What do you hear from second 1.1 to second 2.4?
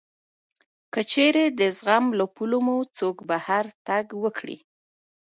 چېرې د زغم له